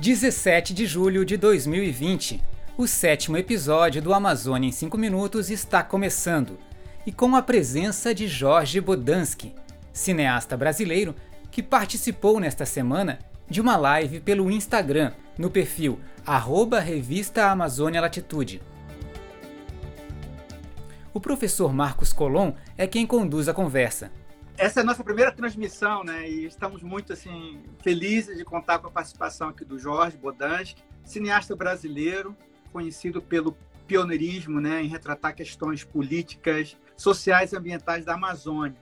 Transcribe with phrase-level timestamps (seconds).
[0.00, 2.42] 17 de julho de 2020.
[2.78, 6.58] O sétimo episódio do Amazônia em 5 Minutos está começando,
[7.06, 9.54] e com a presença de Jorge Bodansky,
[9.92, 11.14] cineasta brasileiro
[11.50, 16.00] que participou nesta semana de uma live pelo Instagram, no perfil
[16.82, 18.62] Revista Amazônia Latitude.
[21.12, 24.10] O professor Marcos Colom é quem conduz a conversa.
[24.60, 26.28] Essa é a nossa primeira transmissão, né?
[26.28, 31.56] E estamos muito assim felizes de contar com a participação aqui do Jorge Bodansky, cineasta
[31.56, 32.36] brasileiro,
[32.70, 33.56] conhecido pelo
[33.86, 38.76] pioneirismo, né, em retratar questões políticas, sociais e ambientais da Amazônia.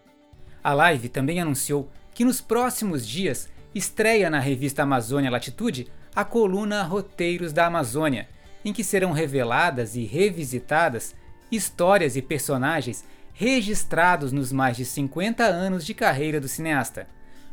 [0.65, 6.83] A live também anunciou que nos próximos dias estreia na revista Amazônia Latitude a coluna
[6.83, 8.29] Roteiros da Amazônia,
[8.65, 11.15] em que serão reveladas e revisitadas
[11.53, 13.05] histórias e personagens
[13.39, 17.07] registrados nos mais de 50 anos de carreira do cineasta.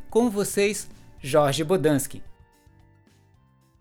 [0.10, 0.90] Com vocês,
[1.22, 2.24] Jorge Bodansky.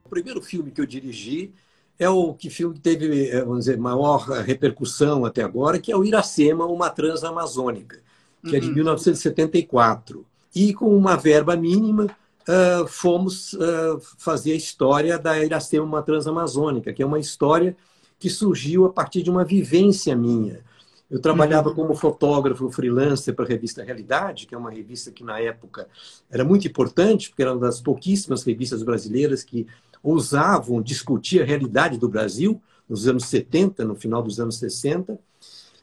[0.05, 1.55] O primeiro filme que eu dirigi
[1.99, 6.05] é o que filme teve, eh, vamos dizer, maior repercussão até agora, que é o
[6.05, 8.03] Iracema, uma transamazônica,
[8.43, 8.57] que uhum.
[8.57, 10.19] é de 1974.
[10.19, 10.25] Uhum.
[10.55, 16.93] E com uma verba mínima, uh, fomos uh, fazer a história da Iracema, uma transamazônica,
[16.93, 17.75] que é uma história
[18.19, 20.63] que surgiu a partir de uma vivência minha.
[21.11, 21.75] Eu trabalhava uhum.
[21.75, 25.87] como fotógrafo freelancer para a revista Realidade, que é uma revista que na época
[26.31, 29.67] era muito importante, porque era uma das pouquíssimas revistas brasileiras que
[30.03, 35.19] ousavam discutir a realidade do Brasil nos anos 70, no final dos anos 60.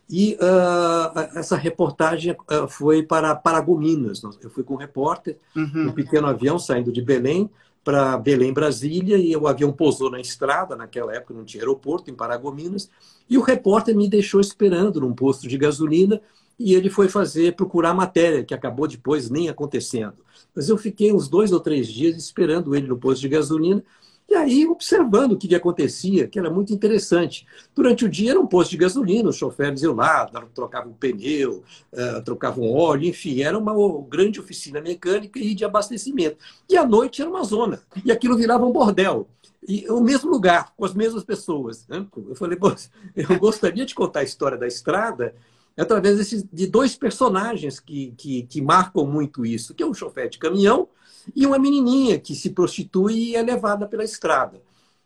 [0.10, 4.22] E uh, essa reportagem uh, foi para Paragominas.
[4.42, 5.88] Eu fui com um repórter, uhum.
[5.88, 7.50] um pequeno avião saindo de Belém
[7.84, 12.16] para Belém, Brasília, e o avião pousou na estrada, naquela época não tinha aeroporto, em
[12.16, 12.90] Paragominas,
[13.30, 16.22] e o repórter me deixou esperando num posto de gasolina
[16.60, 20.18] e ele foi fazer, procurar matéria, que acabou depois nem acontecendo.
[20.56, 23.84] Mas eu fiquei uns dois ou três dias esperando ele no posto de gasolina,
[24.32, 27.46] e aí, observando o que acontecia, que era muito interessante.
[27.76, 30.26] Durante o dia era um posto de gasolina, os choferes iam lá,
[30.56, 33.74] trocavam pneu, uh, trocavam óleo, enfim, era uma
[34.08, 36.38] grande oficina mecânica e de abastecimento.
[36.70, 39.28] E à noite era uma zona, e aquilo virava um bordel.
[39.68, 41.86] E o mesmo lugar, com as mesmas pessoas.
[41.90, 42.08] Né?
[42.30, 42.58] Eu falei,
[43.14, 45.36] eu gostaria de contar a história da estrada
[45.78, 50.30] através desse, de dois personagens que, que, que marcam muito isso, que é um chofer
[50.30, 50.88] de caminhão
[51.36, 54.62] e uma menininha que se prostitui e é levada pela estrada.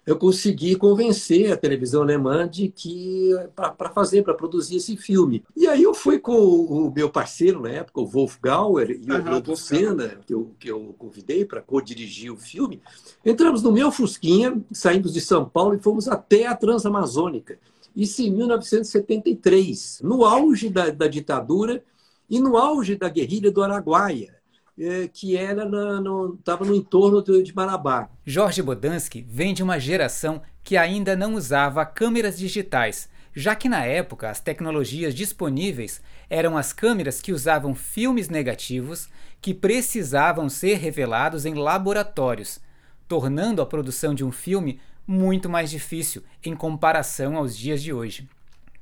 [0.06, 5.44] Eu consegui convencer a televisão alemã de que para fazer, para produzir esse filme.
[5.56, 9.24] E aí eu fui com o meu parceiro na época, o Wolf Gauer e o
[9.24, 12.84] Bruno Senna, que eu, que eu convidei para co-dirigir o filme.
[13.26, 17.58] Entramos no meu Fusquinha, saímos de São Paulo e fomos até a Transamazônica.
[17.96, 21.84] Isso em 1973, no auge da, da ditadura
[22.30, 24.36] e no auge da guerrilha do Araguaia.
[24.78, 28.10] É, que era estava no, no entorno de Marabá.
[28.26, 33.86] Jorge Bodansky vem de uma geração que ainda não usava câmeras digitais, já que na
[33.86, 39.08] época as tecnologias disponíveis eram as câmeras que usavam filmes negativos
[39.42, 42.60] que precisavam ser revelados em laboratórios,
[43.08, 48.28] tornando a produção de um filme muito mais difícil em comparação aos dias de hoje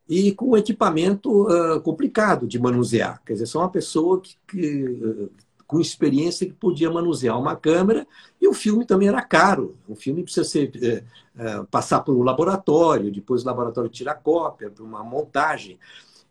[0.08, 3.22] e com equipamento uh, complicado de manusear.
[3.26, 5.32] Quer dizer, só uma pessoa que, que uh,
[5.66, 8.06] com experiência que podia manusear uma câmera
[8.40, 9.76] e o filme também era caro.
[9.88, 10.72] O filme precisa ser,
[11.36, 15.80] é, passar por um laboratório, depois o laboratório tira cópia, para uma montagem.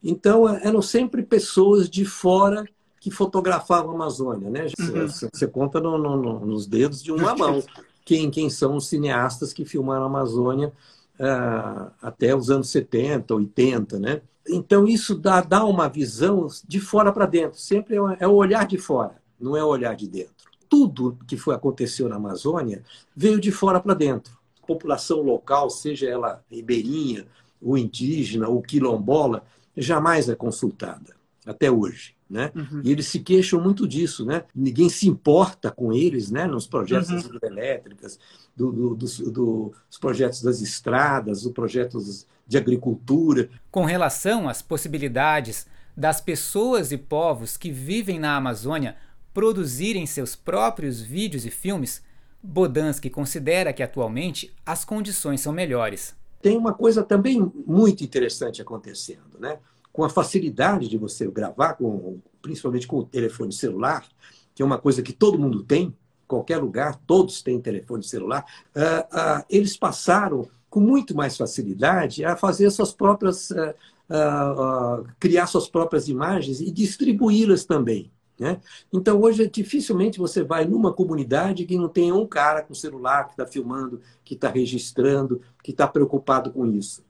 [0.00, 2.64] Então, eram sempre pessoas de fora
[3.00, 4.48] que fotografavam a Amazônia.
[4.48, 4.66] Né?
[4.78, 5.08] Uhum.
[5.08, 7.64] Você, você conta no, no, nos dedos de uma mão
[8.04, 10.72] quem, quem são os cineastas que filmaram a Amazônia
[11.18, 13.98] uh, até os anos 70, 80.
[13.98, 14.22] Né?
[14.48, 18.66] Então, isso dá, dá uma visão de fora para dentro, sempre é, é o olhar
[18.66, 20.50] de fora não é olhar de dentro.
[20.68, 22.82] Tudo que foi aconteceu na Amazônia
[23.14, 24.38] veio de fora para dentro.
[24.62, 27.26] A população local, seja ela ribeirinha,
[27.60, 29.44] ou indígena, ou quilombola,
[29.76, 31.14] jamais é consultada,
[31.44, 32.14] até hoje.
[32.32, 32.50] Né?
[32.56, 32.80] Uhum.
[32.82, 34.44] E eles se queixam muito disso, né?
[34.54, 36.46] Ninguém se importa com eles, né?
[36.46, 37.16] Nos projetos uhum.
[37.16, 38.18] das hidrelétricas,
[38.56, 43.50] do, do, dos, do, dos projetos das estradas, dos projetos de agricultura.
[43.70, 48.96] Com relação às possibilidades das pessoas e povos que vivem na Amazônia
[49.34, 52.02] produzirem seus próprios vídeos e filmes,
[52.42, 56.14] Bodansky considera que atualmente as condições são melhores.
[56.40, 59.58] Tem uma coisa também muito interessante acontecendo, né?
[59.92, 64.06] Com a facilidade de você gravar, com, principalmente com o telefone celular,
[64.54, 65.94] que é uma coisa que todo mundo tem,
[66.26, 68.44] qualquer lugar, todos têm telefone celular,
[68.74, 75.68] uh, uh, eles passaram com muito mais facilidade a fazer suas próprias, uh, criar suas
[75.68, 78.10] próprias imagens e distribuí-las também.
[78.40, 78.58] Né?
[78.90, 83.32] Então, hoje, dificilmente você vai numa comunidade que não tenha um cara com celular que
[83.32, 87.04] está filmando, que está registrando, que está preocupado com isso.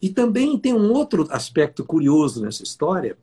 [0.00, 3.16] E também tem um outro aspecto curioso nessa história.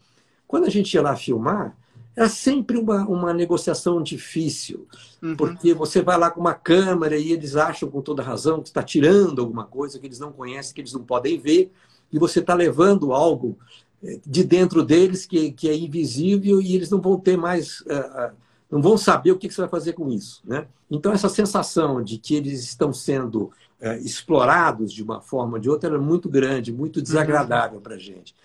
[0.47, 1.75] Quando a gente ia lá filmar,
[2.15, 4.87] era sempre uma, uma negociação difícil,
[5.21, 5.35] uhum.
[5.35, 8.83] porque você vai lá com uma câmera e eles acham com toda razão que está
[8.83, 11.71] tirando alguma coisa que eles não conhecem, que eles não podem ver,
[12.11, 13.57] e você está levando algo
[14.03, 18.29] eh, de dentro deles que, que é invisível e eles não vão ter mais, uh,
[18.29, 18.31] uh,
[18.69, 20.41] não vão saber o que, que, você vai fazer com isso.
[20.45, 20.67] Né?
[20.91, 23.51] Então, essa sensação de que eles estão sendo
[24.01, 28.35] explorados de uma forma ou de outra é muito grande, muito desagradável para a gente.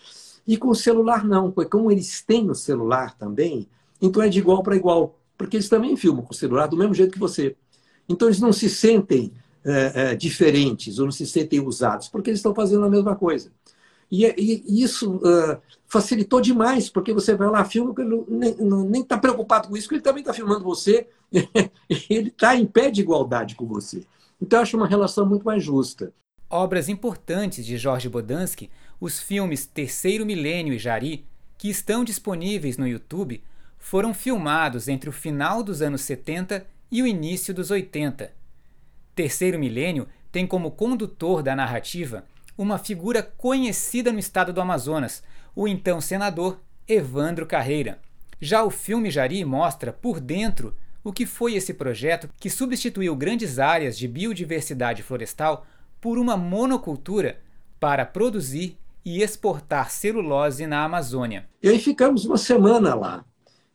[0.46, 3.69] E com o celular não, porque como eles têm o celular também,
[4.00, 6.94] então é de igual para igual, porque eles também filmam com o celular do mesmo
[6.94, 7.55] jeito que você.
[8.08, 9.32] Então eles não se sentem
[9.64, 13.52] é, é, diferentes ou não se sentem usados, porque eles estão fazendo a mesma coisa.
[14.11, 17.94] E, e isso uh, facilitou demais, porque você vai lá, filma,
[18.26, 21.06] nem está preocupado com isso, porque ele também está filmando você,
[22.11, 24.05] ele está em pé de igualdade com você.
[24.41, 26.13] Então, eu acho uma relação muito mais justa.
[26.49, 28.71] Obras importantes de Jorge Bodansky
[29.01, 31.25] os filmes Terceiro Milênio e Jari,
[31.57, 33.43] que estão disponíveis no YouTube,
[33.79, 38.33] foram filmados entre o final dos anos 70 e o início dos 80.
[39.15, 42.25] Terceiro Milênio tem como condutor da narrativa
[42.57, 45.23] uma figura conhecida no estado do Amazonas,
[45.55, 48.01] o então senador Evandro Carreira.
[48.41, 50.75] Já o filme Jari mostra por dentro
[51.09, 55.67] o que foi esse projeto que substituiu grandes áreas de biodiversidade florestal
[55.99, 57.41] por uma monocultura
[57.81, 61.49] para produzir e exportar celulose na Amazônia.
[61.63, 63.25] E aí ficamos uma semana lá.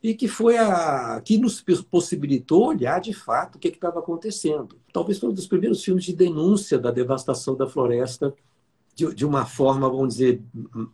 [0.02, 4.78] E que foi a que nos possibilitou olhar de fato o que estava acontecendo.
[4.92, 8.32] Talvez foi um dos primeiros filmes de denúncia da devastação da floresta
[8.94, 10.40] de, de uma forma, vamos dizer,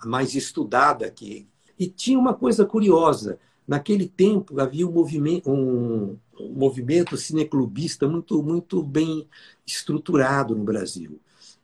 [0.06, 1.50] mais estudada aqui.
[1.78, 3.40] E tinha uma coisa curiosa.
[3.70, 9.28] Naquele tempo havia um movimento, um, um movimento cineclubista muito, muito bem
[9.64, 11.20] estruturado no Brasil.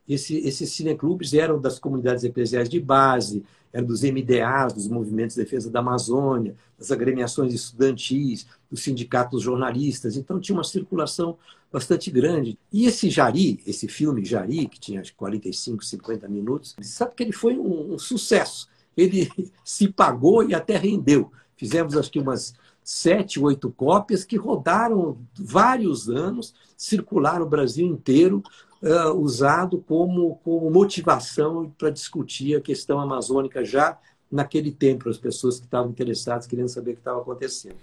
[0.08, 5.42] Esse, esses cineclubes eram das comunidades eclesiais de base, eram dos MDAs, dos movimentos de
[5.42, 10.16] defesa da Amazônia, das agremiações estudantis, dos sindicatos jornalistas.
[10.16, 11.36] Então tinha uma circulação
[11.72, 12.56] bastante grande.
[12.72, 17.58] E esse Jari, esse filme Jari, que tinha 45, 50 minutos, sabe que ele foi
[17.58, 18.68] um, um sucesso.
[18.96, 19.28] Ele
[19.64, 21.32] se pagou e até rendeu.
[21.56, 22.54] Fizemos acho que umas
[22.84, 28.42] sete, oito cópias que rodaram vários anos, circularam o Brasil inteiro,
[28.82, 33.98] uh, usado como, como motivação para discutir a questão amazônica já
[34.30, 37.76] naquele tempo, as pessoas que estavam interessadas, querendo saber o que estava acontecendo.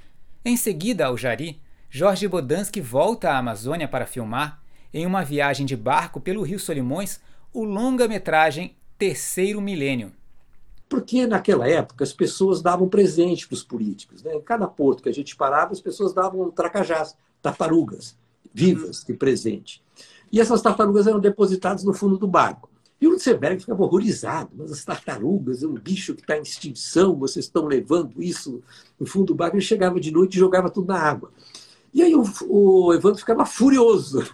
[0.45, 4.61] Em seguida ao Jari, Jorge Bodansky volta à Amazônia para filmar,
[4.93, 7.19] em uma viagem de barco pelo Rio Solimões,
[7.51, 10.11] o longa-metragem Terceiro Milênio.
[10.93, 14.21] Porque naquela época as pessoas davam presente para os políticos.
[14.21, 14.35] Né?
[14.35, 18.15] Em cada porto que a gente parava, as pessoas davam tracajás, tartarugas
[18.53, 19.83] vivas de presente.
[20.31, 22.69] E essas tartarugas eram depositadas no fundo do barco.
[23.01, 24.51] E o Lutzenberg ficava horrorizado.
[24.55, 28.61] Mas as tartarugas, é um bicho que está em extinção, vocês estão levando isso
[28.99, 29.55] no fundo do barco.
[29.55, 31.31] Ele chegava de noite e jogava tudo na água.
[31.91, 34.21] E aí o, o Evandro ficava furioso.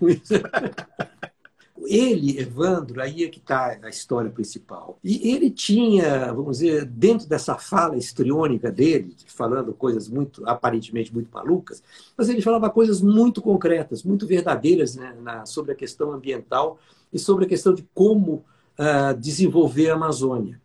[1.87, 4.97] ele, Evandro, aí é que está a história principal.
[5.03, 11.29] E ele tinha, vamos dizer, dentro dessa fala histriônica dele, falando coisas muito, aparentemente muito
[11.31, 11.83] malucas,
[12.17, 16.79] mas ele falava coisas muito concretas, muito verdadeiras né, na, sobre a questão ambiental
[17.11, 18.43] e sobre a questão de como
[18.77, 20.59] uh, desenvolver a Amazônia.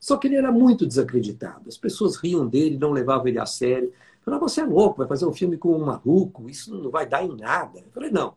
[0.00, 1.68] Só que ele era muito desacreditado.
[1.68, 3.92] As pessoas riam dele, não levavam ele a sério.
[4.24, 7.24] Falavam, você é louco, vai fazer um filme com um maluco, isso não vai dar
[7.24, 7.78] em nada.
[7.78, 8.34] Eu falei, não